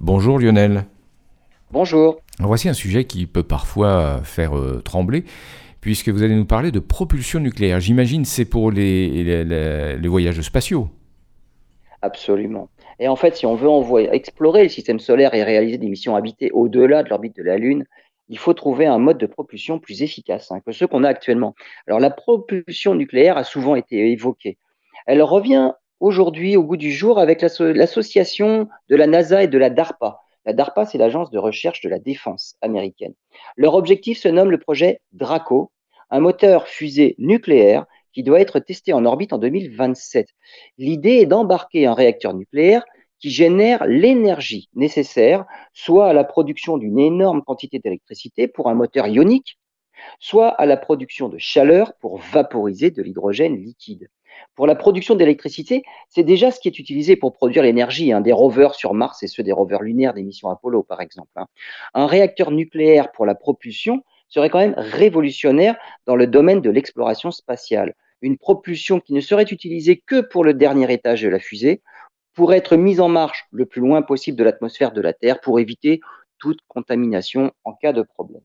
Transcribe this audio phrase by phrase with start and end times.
[0.00, 0.84] Bonjour Lionel.
[1.72, 2.20] Bonjour.
[2.38, 5.24] Voici un sujet qui peut parfois faire euh, trembler,
[5.80, 7.80] puisque vous allez nous parler de propulsion nucléaire.
[7.80, 10.88] J'imagine c'est pour les, les, voyages spatiaux.
[12.00, 12.68] Absolument.
[13.00, 16.14] Et en fait, si on veut envoyer, explorer le système solaire et réaliser des missions
[16.14, 17.84] habitées au-delà de l'orbite de la Lune,
[18.28, 21.56] il faut trouver un mode de propulsion plus efficace hein, que ceux qu'on a actuellement.
[21.88, 24.58] Alors la propulsion nucléaire a souvent été évoquée.
[25.06, 29.70] Elle revient aujourd'hui au goût du jour avec l'association de la NASA et de la
[29.70, 30.20] DARPA.
[30.44, 33.14] La DARPA, c'est l'agence de recherche de la défense américaine.
[33.56, 35.70] Leur objectif se nomme le projet DRACO,
[36.10, 40.28] un moteur fusée nucléaire qui doit être testé en orbite en 2027.
[40.78, 42.84] L'idée est d'embarquer un réacteur nucléaire
[43.18, 49.06] qui génère l'énergie nécessaire, soit à la production d'une énorme quantité d'électricité pour un moteur
[49.08, 49.58] ionique,
[50.20, 54.08] soit à la production de chaleur pour vaporiser de l'hydrogène liquide.
[54.58, 58.32] Pour la production d'électricité, c'est déjà ce qui est utilisé pour produire l'énergie hein, des
[58.32, 61.30] rovers sur Mars et ceux des rovers lunaires des missions Apollo, par exemple.
[61.36, 61.46] Hein.
[61.94, 67.30] Un réacteur nucléaire pour la propulsion serait quand même révolutionnaire dans le domaine de l'exploration
[67.30, 67.94] spatiale.
[68.20, 71.80] Une propulsion qui ne serait utilisée que pour le dernier étage de la fusée,
[72.34, 75.60] pour être mise en marche le plus loin possible de l'atmosphère de la Terre pour
[75.60, 76.00] éviter
[76.40, 78.42] toute contamination en cas de problème.